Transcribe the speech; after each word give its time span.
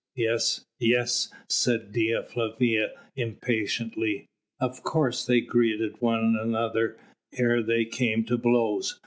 "Yes! 0.15 0.65
yes!" 0.79 1.31
said 1.47 1.91
Dea 1.91 2.23
Flavia 2.27 2.89
impatiently, 3.15 4.25
"of 4.59 4.81
course 4.81 5.23
they 5.27 5.41
greeted 5.41 6.01
one 6.01 6.35
another 6.41 6.97
ere 7.37 7.61
they 7.61 7.85
came 7.85 8.23
to 8.23 8.35
blows. 8.35 8.99